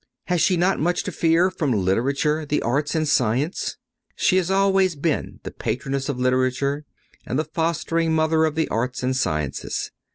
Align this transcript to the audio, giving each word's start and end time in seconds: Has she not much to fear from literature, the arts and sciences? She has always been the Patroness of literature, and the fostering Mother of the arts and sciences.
Has 0.25 0.41
she 0.41 0.57
not 0.57 0.79
much 0.79 1.03
to 1.03 1.11
fear 1.11 1.51
from 1.51 1.71
literature, 1.73 2.43
the 2.43 2.63
arts 2.63 2.95
and 2.95 3.07
sciences? 3.07 3.77
She 4.15 4.37
has 4.37 4.49
always 4.49 4.95
been 4.95 5.39
the 5.43 5.51
Patroness 5.51 6.09
of 6.09 6.19
literature, 6.19 6.85
and 7.27 7.37
the 7.37 7.45
fostering 7.45 8.11
Mother 8.11 8.45
of 8.45 8.55
the 8.55 8.67
arts 8.69 9.03
and 9.03 9.15
sciences. 9.15 9.91